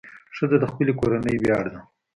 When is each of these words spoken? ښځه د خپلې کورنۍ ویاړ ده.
ښځه 0.35 0.57
د 0.61 0.65
خپلې 0.71 0.91
کورنۍ 0.99 1.35
ویاړ 1.39 1.65
ده. 1.73 1.79